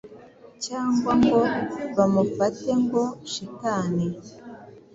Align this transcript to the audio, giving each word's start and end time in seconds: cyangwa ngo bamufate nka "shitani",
cyangwa 0.65 1.11
ngo 1.23 1.39
bamufate 1.95 2.71
nka 2.83 3.03
"shitani", 3.31 4.07